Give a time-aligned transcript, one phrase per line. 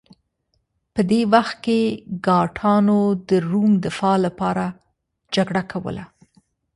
[0.93, 1.79] په دې وخت کې
[2.27, 4.65] ګاټانو د روم دفاع لپاره
[5.35, 6.03] جګړه کوله